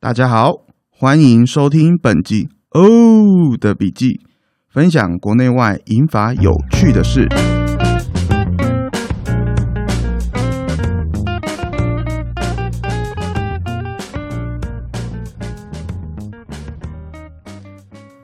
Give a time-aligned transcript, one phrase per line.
[0.00, 0.52] 大家好，
[0.90, 4.20] 欢迎收听本集哦的笔记，
[4.68, 7.26] 分享国内外银法有趣的事。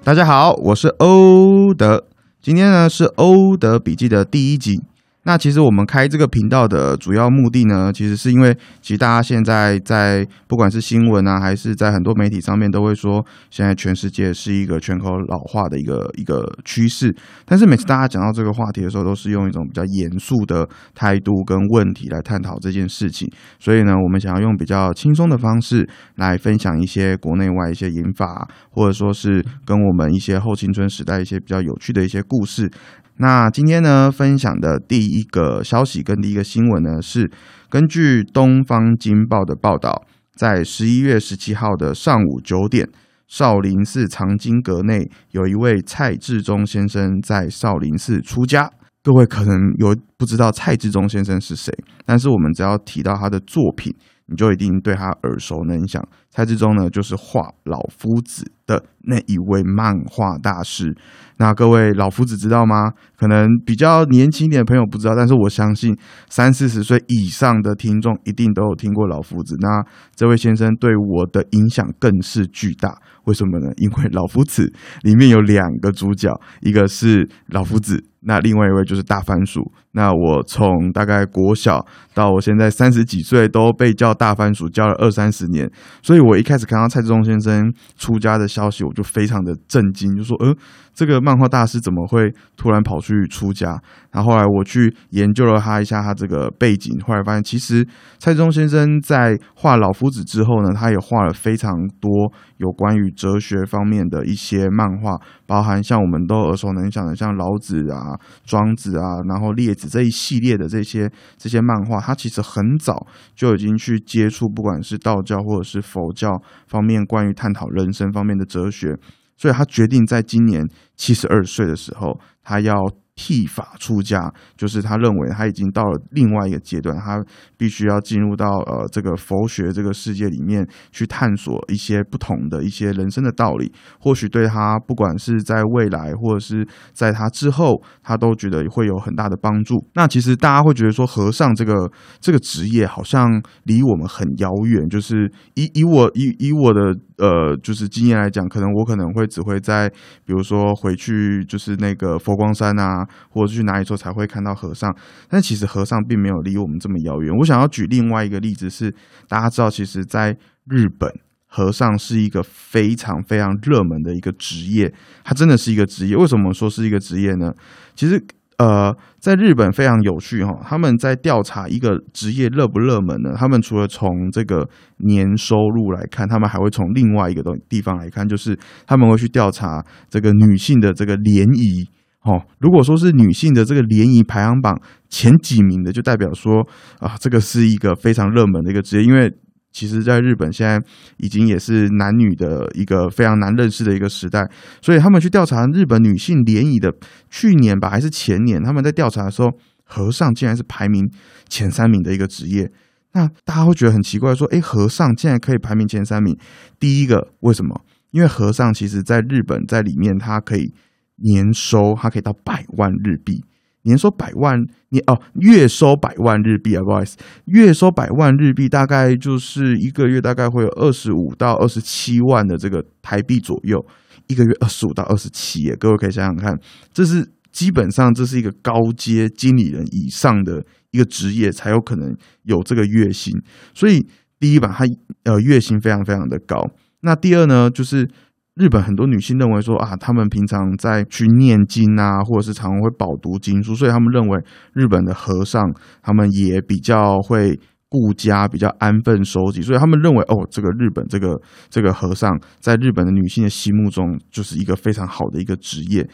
[0.05, 2.07] 大家好，我是欧德，
[2.41, 4.81] 今天呢是欧德笔记的第一集。
[5.27, 17.15] 那其实我们开这个频道的主要目的呢，其实是因为其实大家现在在不管是新闻啊，还是在很多媒体上面都会说，现在全世界是一个全球老化的一个一个趋势。
[17.46, 23.27] 但是每次大家讲到这个话题的时候，都是用一种比较严肃的态度跟问题来探讨这件事情。
[23.59, 32.70] 所以呢，我们想要用比较轻松的方式来分享一些国内外一些引法，或者说是跟我们一些后青春时代一些比较有趣的一些故事。
[33.19, 37.31] 那今天呢，分享的第一个消息跟第一个新闻呢，是
[37.69, 42.89] 根据《东方今报》的报道，在十一月十七号的上午九点，
[43.28, 48.70] 少林寺藏经阁内有一位蔡志忠先生在少林寺出家。
[49.03, 51.73] 各位可能有不知道蔡志忠先生是谁，
[52.05, 53.95] 但是我们只要提到他的作品。
[54.27, 56.03] 你就一定对他耳熟能详。
[56.35, 60.93] 蔡志忠呢，就是画老夫子的那一位漫画大师。
[61.37, 62.91] 那各位老夫子知道吗？
[63.17, 65.97] 可能比较年轻一点的朋友不知道，但是我相信
[66.29, 69.55] 三四十岁以上的听众一定都有听过老夫子。
[69.61, 69.85] 那
[70.17, 72.98] 这位先生对我的影响更是巨大。
[73.27, 73.73] 为什么呢？
[73.77, 76.29] 因为老夫子里面有两个主角，
[76.61, 78.05] 一个是老夫子。
[78.27, 79.71] 那另外一位就是大番薯。
[79.93, 85.71] 那我从大概国小到我现在三十几岁，都被叫大番薯叫了二三十年。
[86.03, 90.55] 所以我一开始看到蔡志忠先生出家的消息，我就非常的震惊，就说：“呃，
[90.94, 93.80] 这个漫画大师怎么会突然跑去出家？”
[94.11, 97.86] 然后后来我去研究了他一下他这个背景，后来发现其实
[98.19, 108.19] 蔡志忠先生在画老夫子之后呢，他也画了非常多有关于哲学方面的一些漫画，包含像我们都耳熟能详的像老子啊。
[108.45, 118.96] 庄子啊，然后列子这一系列的这些这些漫画，他其实很早就已经去接触，不管是道教或者是佛教方面关于探讨人生方面的哲学，
[119.36, 122.74] 所以他决定在今年七十二岁的时候，他要。
[123.17, 127.25] 剃发出家，就是他认为他已经到了另外一个阶段，他
[127.57, 139.86] 必须要进入到呃这个佛学这个世界里面去探索一些不同的一些人生的道理，或许对他不管是在未来或者是在他之后，他都觉得会有很大的帮助。
[139.94, 141.88] 那其实大家会觉得说和尚这个
[142.19, 146.81] 这个职业好像离我们很遥远，就是以以我以以我的
[147.19, 149.88] 呃就是经验来讲，可能我可能会只会在
[150.25, 153.03] 比如说回去就是那个佛光山啊。
[153.31, 154.94] 或者去哪里做才会看到和尚？
[155.28, 157.32] 但其实和尚并没有离我们这么遥远。
[157.38, 158.94] 我想要举另外一个例子是，
[159.28, 160.37] 大家知道，其实在
[160.69, 161.10] 日本，
[161.47, 164.93] 和尚是一个非常非常热门的一个职业。
[165.22, 166.16] 它真的是一个职业。
[166.16, 167.53] 为什么说是一个职业呢？
[167.94, 168.20] 其实，
[168.56, 170.53] 呃，在日本非常有趣哈。
[170.64, 173.34] 他们在调查一个职业热不热门呢？
[173.37, 181.88] 他们除了从这个年收入来看，他们还会从另外一个东地方来看，就是他们会去调查这个女性的这个联谊。
[182.24, 184.80] 哦，如果说是女性的这个联谊排行榜
[185.10, 186.66] 前几名的，就代表说
[186.98, 189.04] 啊，这个是一个非常热门的一个职业。
[189.04, 189.30] 因为
[189.70, 190.80] 其实，在日本现在
[191.18, 194.48] 已经也是男女的一个非常难认识的一个时代，
[194.80, 196.90] 所以他们去调查日本女性联谊的
[197.28, 199.50] 去年吧，还是前年，他们在调查的时候，
[199.84, 201.10] 和尚竟然是排名
[201.48, 202.70] 前三名的一个职业。
[203.12, 206.34] 那大家会觉得很奇怪，说，诶，和尚竟然可以排名前三名？
[206.80, 207.82] 第一个为什么？
[208.12, 210.72] 因为和尚其实在日本在里面，他可以。
[211.16, 213.44] 年收它可以到百万日币，
[213.82, 214.58] 年收百万，
[214.88, 217.16] 年哦，月收百万日币啊，不好意思，
[217.47, 223.84] 月收百万日币大概就是一个月大概会有二十五到二十七万的这个台币左右，
[224.26, 226.58] 一个月二十五到二十七耶，各位可以想想看，
[226.92, 233.32] 这是基本上这是一个高阶经理人以上的一个职业才有可能有这个月薪，
[233.72, 234.04] 所以
[234.41, 234.84] 第一吧，它
[235.25, 236.69] 呃月薪非常非常的高，
[237.00, 238.08] 那第二呢就是。
[238.56, 244.40] 日本很多女性认为说啊，她们平常在去念经啊，或者是常常会饱读经书，所以他们认为
[244.72, 245.62] 日本的和尚
[246.02, 247.58] 他们也比较会
[247.88, 256.08] 顾家，比较安分守己，所以他们认为哦，这个日本这个这个和尚在日本的女性的心目中就是一个非常好的一个职业，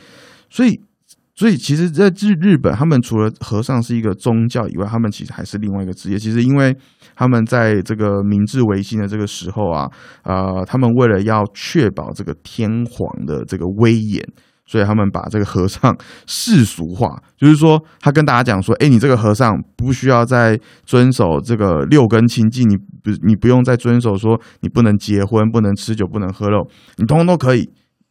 [0.49, 0.81] 所以。
[1.41, 6.19] 所以，其实，在日日本，他们除了和尚是一个宗教以外，他们其实还是另外一个职业。
[6.19, 6.77] 其实，因为
[7.17, 9.91] 他们在这个明治维新的这个时候啊，
[10.23, 14.23] 呃，他们为了要确保这个天皇的这个威严，
[14.67, 15.97] 所以他们把这个和尚
[16.27, 17.09] 世俗化，
[17.39, 27.71] 就是说他跟大家讲说，哎，你这个和尚不需要再遵守这个六根清净，你不你不用再遵守说你不能结婚、不能吃酒、不能喝肉，你通通都可以，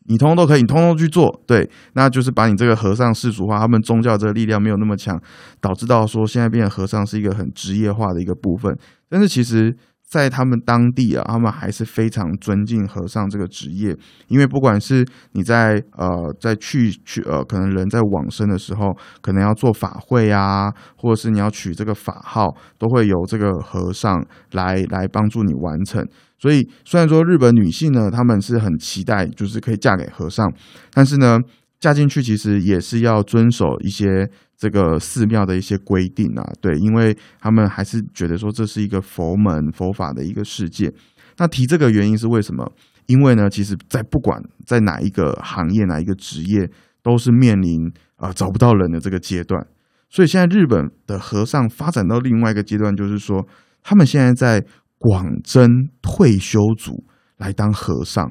[0.09, 1.41] 你通通都可以，你通通去做。
[1.47, 5.17] 对，那就是把你这个和尚世俗化，他们宗教这个力量没有那么强，
[5.61, 8.77] 导致到说现在变成和尚是一个很职业化的一个部分，
[9.09, 9.75] 但是其实。
[10.09, 13.95] 在他们当地啊，他们还是非常尊敬和尚这个职业，
[14.27, 26.03] 因为不管是你在呃在去去呃，可能人在往生的时候，可能要做法会啊，或者是你要取这个法号，都会由这个和尚来来帮助你完成。
[26.39, 30.51] 所以虽然说日本女性呢，她们是很期待就是可以嫁给和尚，
[30.91, 31.37] 但是呢，
[31.79, 34.29] 嫁进去其实也是要遵守一些。
[34.61, 40.91] 这个寺庙的一些规定啊，对，因为他们还是觉得说这是一个佛门佛法的一个世界。
[41.37, 42.69] 那提这个原因是为什么？
[43.05, 46.69] 因为呢，其实，在不管在哪一个行业、哪一个职业，
[47.01, 49.65] 都是面临啊找不到人的这个阶段。
[50.09, 53.47] 所以现在日本的和尚发展到另外一个阶段，就是说
[53.81, 54.67] 他们现在在
[54.97, 57.05] 广征退休族
[57.37, 58.29] 来当和尚，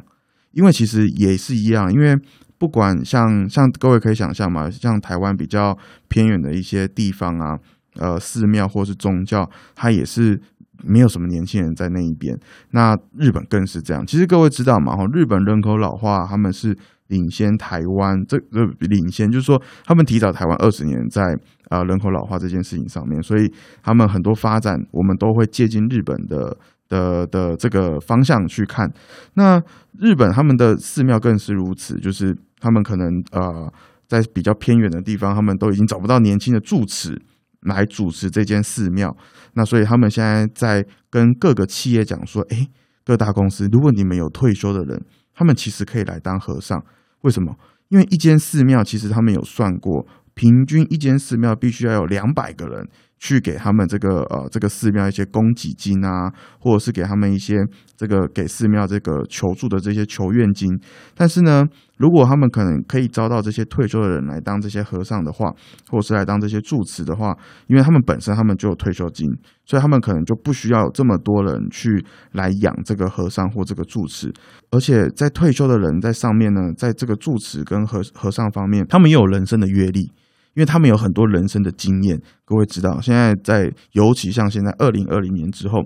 [0.53, 2.15] 因为其实也是一样，因为。
[2.59, 5.79] 不管像像各位可以想象嘛，像台湾比较
[6.09, 7.59] 偏远的一些地方啊，
[7.97, 10.41] 呃，寺庙或是宗教，它也是
[10.83, 12.37] 没有什么年轻人在那一边。
[12.73, 14.05] 那日本更是这样。
[14.05, 16.77] 其实各位知道嘛，哈，日本人口老化，他们是
[17.07, 21.39] 领先台湾，这个领先就是说，他们提早台湾二十年在
[21.69, 23.53] 啊人口老化这件事情上面，所以
[23.83, 26.57] 他们很多发展，我们都会借鉴日本的。
[26.89, 28.93] 的的这个方向去看，
[29.35, 29.63] 那
[29.99, 33.73] 日本他们的寺庙更是如此，就是他们可能呃
[34.07, 37.21] 在比较偏远的地方，他们都已经找不到年轻的住持
[37.61, 39.15] 来主持这间寺庙，
[39.55, 42.69] 那所以他们现在在跟各个企业讲说，诶，
[43.05, 45.01] 各大公司，如果你们有退休的人，
[45.35, 46.83] 他们其实可以来当和尚，
[47.23, 47.55] 为什么？
[47.89, 52.89] 因为一间寺庙其实他们有算过，平均一间寺庙必须要有两百个人。
[53.19, 57.57] 去给他们这个呃这个寺庙一些供给金啊，或者是给他们一些
[57.97, 60.69] 这个给寺庙这个求助的这些求愿金。
[61.15, 61.67] 但是呢，
[61.97, 65.53] 如果他们可能可以招到这些退休的人来当这些和尚的话，
[65.91, 67.37] 或者是来当这些住持的话，
[67.67, 69.27] 因为他们本身他们就有退休金，
[69.65, 74.33] 所以他们可能就不需要有这么多人去来养这个和尚或这个住持。
[74.71, 80.13] 而且在退休的人在上面呢，在这个住持跟和和尚方面，他们也有人生的阅历。
[80.59, 85.85] 因为他们有很多人生的经验，各位知道，现在在尤其像现在二零二零年之后，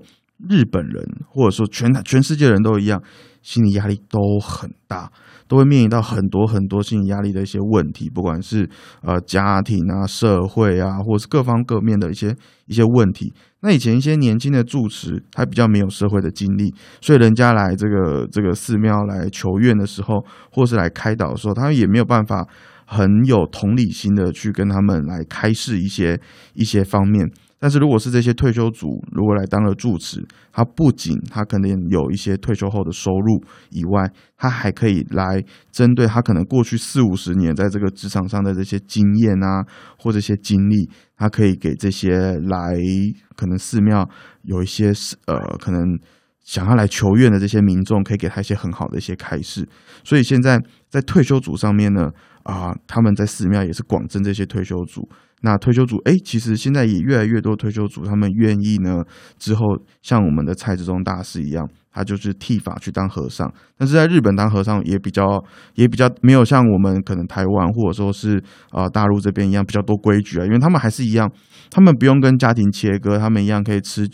[0.49, 3.03] 日本人或者说全全世界人都一样，
[3.43, 5.13] 心理压力都很大，
[5.47, 8.67] 都会面临到很多很多心理压力的一些问题，不管是
[9.03, 12.35] 呃家庭啊、社会啊，或者是各方各面的一些
[12.65, 13.31] 一些问题。
[13.61, 22.49] 那以前一些年轻的住持，他比较没有社会的经历，所以人家来这个这个寺庙来求愿的时候，或是来开导的时候，他也没有办法。
[22.95, 26.21] 很有同理心的去跟他们来开示一些
[26.53, 27.27] 一些方面，
[27.59, 30.23] 但是如果是这些退休族，如果来当了住持，
[30.53, 39.65] 他不仅他可能有一些退休后的收入以外，他还可以来针对他可能过去四五十年在这个职场上的这些经验啊，
[39.99, 42.77] 或这些经历，他可以给这些来
[43.35, 44.07] 可能寺庙
[44.43, 44.93] 有一些
[45.27, 45.99] 呃可能。
[46.45, 49.65] 想要来求愿的这些民众，可以给他一些很好的一些开示。
[50.03, 50.61] 所以现在
[50.93, 52.11] 在退休组上面呢，
[52.45, 55.09] 啊，他们在寺庙也是广征这些退休组。
[55.41, 59.03] 那退休组，哎，其实现在也越来越多退休组，他们愿意呢，
[59.39, 59.65] 之后
[60.03, 61.67] 像我们的蔡志忠大师一样。
[61.95, 71.31] 他就是剃发去当和尚，但是在日本当和尚也比较也比较没有像我们可能台湾或者说是呃大陆这边一样比较多规矩啊，因为他们还是一样，
[71.71, 74.09] 他们不用跟家庭切割，他们一样可以吃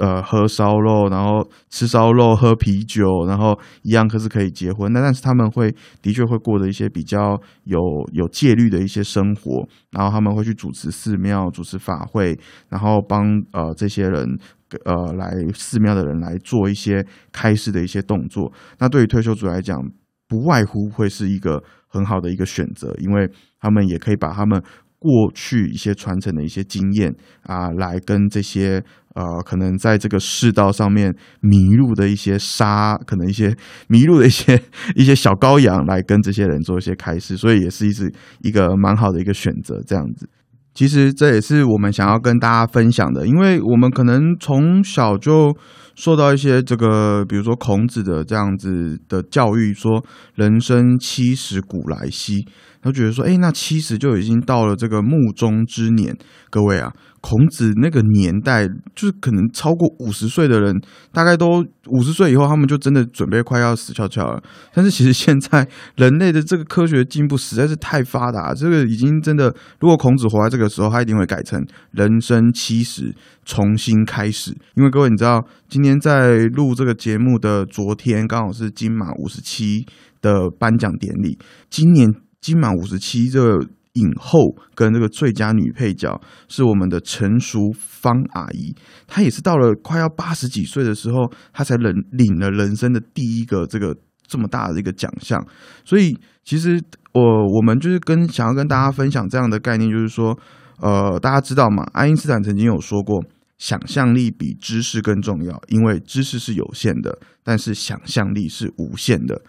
[0.00, 4.92] 呃喝烧肉，然后吃烧肉喝啤酒，然后一样可是可以结婚。
[4.92, 5.72] 那但是他们会
[6.12, 7.78] 确会过的一些比较有
[8.12, 12.38] 有戒律的一些生活，然后他们会去主持寺庙、主持法会，
[12.68, 14.38] 然后帮呃这些人。
[14.86, 19.78] 呃，来寺庙的人来做一些开示的一些动作，那对于退休族来讲，
[20.26, 24.62] 不外乎会是一个很好的一个选择，因为他们也可以把他们
[24.98, 28.82] 过去一些传承的一些经验啊，来跟这些
[29.14, 33.54] 呃，可能在这个世道上面迷路的一些沙，可能一些
[33.88, 34.60] 迷路的一些
[34.94, 40.28] 一些小羔羊，来跟这些人做一些开示，所以也是一直一个蛮好的一个选择，这样子。
[40.74, 45.54] 其实这也是我们想要跟大家分享的，因为我们可能从小就
[45.94, 50.02] 受到一些这个，比如说孔子的这样子的教育，说
[50.34, 52.46] 人生七十古来稀。
[52.82, 56.16] 他觉得说，哎，那七十就已经到了这个暮中之年。
[56.50, 60.78] 各位啊，孔子那个年代，就是可能超过五十岁的人，
[61.12, 64.42] 大概都五十岁以后，他们就真的准备快要死翘翘了。
[64.74, 73.14] 但是其实现在人类的这个科学进步实在是太发达，这个已经真的，如果孔子活在这个时候，他一定会改成人生七十，
[73.46, 74.50] 重新开始。
[74.74, 79.86] 因为各位你知道，今天在录这个节目的昨天，刚好是金马五十七
[80.20, 81.38] 的颁奖典礼。
[81.70, 82.12] 今年
[82.42, 83.66] 金满五十七这个。
[83.96, 86.18] 影后跟这个最佳女配角
[86.48, 88.74] 是我们的陈淑芳阿姨，
[89.06, 93.94] 她也是到了快要八十几岁的时候，她才领领了人生的第一个这个
[94.26, 95.46] 这么大的一个奖项。
[95.84, 96.82] 所以其实
[97.12, 97.22] 我
[97.54, 100.38] 我们就是跟想要跟大家分享这样的概念，就是说，
[100.80, 101.84] 呃，大家知道吗？
[101.92, 103.22] 爱因斯坦曾经有说过，
[103.58, 109.42] 想象力比知识更重要，因为知识是有限的，但是想象力是无限的。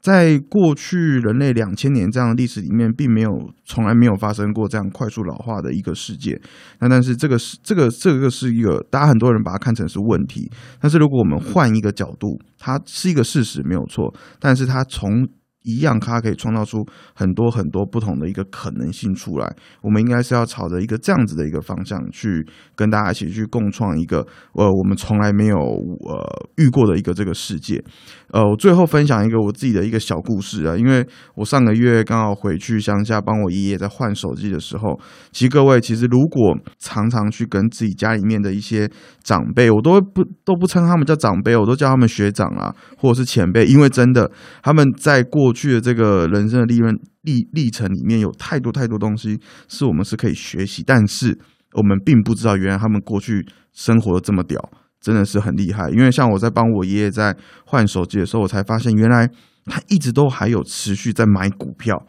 [0.00, 3.30] 在过去人类两千年这样的历史里面，并没有
[3.64, 6.40] 从来没有发生过这样快速老化的一个世界。
[6.78, 10.50] 那但是这个是这个这个是一个大家很多人把它看成是问题。
[10.80, 14.14] 但是如果我们换一个角度，它是一个事实没有错。
[14.38, 15.26] 但是它从
[15.62, 19.56] 一样，它可以创造出很多很多不同的一个可能性出来。
[19.82, 27.82] 我们应该是要朝着一个这样子的一个方向去跟大家一起去共创一个呃我们从来没有呃遇过的一个这个世界。
[28.30, 34.98] 呃，我最后分享一个我自己的一个小故事啊，因为我上个月刚好回去乡下帮我爷爷在换手机的时候，
[35.32, 38.90] 其实各位其实如果常常去跟自己家里面的一些
[39.22, 44.30] 长辈，我都不都不称他们叫长辈，我都叫他们学长啊，或者是前辈，因为真的
[44.62, 51.38] 他们在过过去的这个人生的历任历历程里面有太多太多东西是我们是可以学习，但是
[51.72, 54.60] 我们并不知道原来他们过去生活的这么屌。
[55.00, 59.30] 真的是很厉害，因为像我在帮我爷爷在换手机的时候，我才发现原来
[59.64, 62.04] 他一直都还有持续在买股票，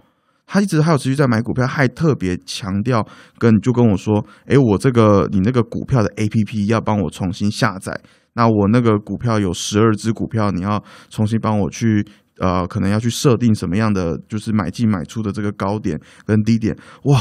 [0.48, 8.02] 他一直还有持续在买股票，还特别强调跟就跟我说，诶，我这个你那个股票的 A P P 要帮我重新下载，
[8.34, 12.04] 那我那个股票有十二只股票，你要重新帮我去
[12.40, 17.20] 呃，可能要去设定什么样的就是买进买出的这个高点跟低点，哇，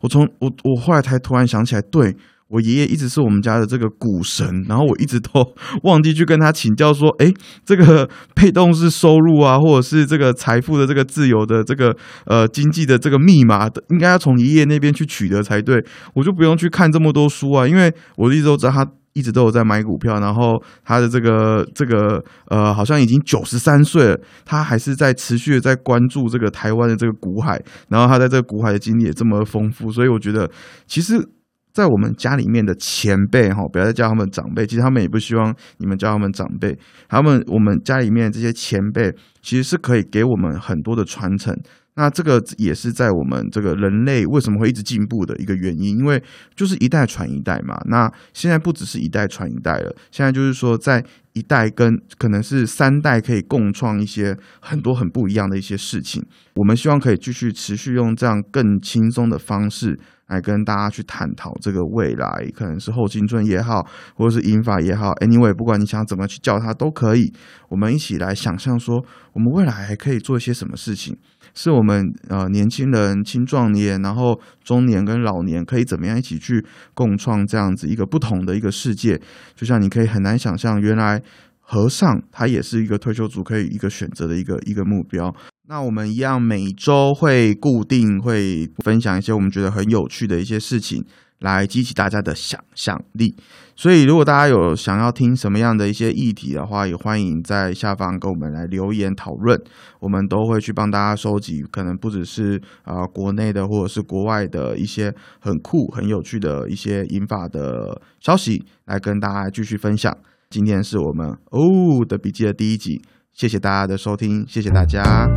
[0.00, 2.16] 我从我我后来才突然想起来，对。
[2.50, 5.52] 我爷爷一直是我们家的这个股神，然后我一直都
[5.84, 7.30] 忘记去跟他请教说，哎，
[7.62, 11.94] 这个 被动式收入啊，或者是这个财富的这个自由的这个
[12.24, 15.84] 呃经济的这个密码，应该要从爷爷那边去取得才对。
[16.14, 30.50] 我就不用去看这么多书啊，因为我一直都知道他一直都有在买股票，然后他的这个这个呃，好像已经九十三岁了，他还是在持续的在关注这个台湾的这个股海，然后他在这个股海的经历也这么丰富，所以我觉得
[30.86, 31.28] 其实。
[31.70, 36.76] 在我们家里面的前辈哈，不要再叫他们长辈，其实他们也不希望你们叫他们长辈。
[37.08, 41.56] 他们我们家里面这些前辈，其实是可以给我们很多的传承。
[41.98, 46.22] 那这个也是在我们这个人类为什么会一直进步的一个原因，因为
[46.54, 47.76] 就是一代传一代嘛。
[47.86, 56.24] 那现在不只是一代传一代了，现在就是说在一代跟可能是三代可以共创一些很多很不一样的一些事情。
[56.54, 59.98] 我们希望可以继续持续用这样更轻松的方式。
[60.28, 67.32] 来跟大家去探讨这个未来，可能是后青春也好，或者是银发也好，anyway，不管你想怎么去叫它都可以。
[67.68, 71.16] 我们一起来想象说，我们未来还可以做一些什么事情，
[71.54, 79.20] 是我们呃年轻人、青壮年，然后中年跟老年可以怎么样一起去共创这样子一个不同的一个世界。
[79.54, 81.22] 就像你可以很难想象，原来
[81.70, 85.34] 和尚他也是一个退休族可以一个选择的一个一个目标。
[85.68, 91.04] 那我们一样每周会固定会分享一些我们觉得很有趣的一些事情，
[91.40, 93.36] 来激起大家的想象力。
[93.76, 99.60] 所以，如果大家有想要听什么样的一些议题的话，也欢迎在下方跟我们来留言讨论。
[100.00, 110.16] 我们都会去帮大家收集，可能不只是啊国内的或者是国外的一些很酷、很有趣的一些引法的消息，来跟大家继续分享。
[110.50, 113.02] 今天是我们哦的笔记的第一集。
[113.34, 115.28] 谢谢大家的收听，谢谢大家。